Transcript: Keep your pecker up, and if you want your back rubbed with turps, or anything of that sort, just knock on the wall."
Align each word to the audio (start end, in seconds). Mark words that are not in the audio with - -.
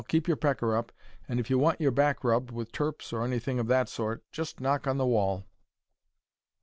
Keep 0.07 0.27
your 0.27 0.35
pecker 0.37 0.75
up, 0.75 0.91
and 1.29 1.39
if 1.39 1.51
you 1.51 1.59
want 1.59 1.79
your 1.79 1.91
back 1.91 2.23
rubbed 2.23 2.49
with 2.49 2.71
turps, 2.71 3.13
or 3.13 3.23
anything 3.23 3.59
of 3.59 3.67
that 3.67 3.87
sort, 3.87 4.23
just 4.31 4.59
knock 4.59 4.87
on 4.87 4.97
the 4.97 5.05
wall." 5.05 5.45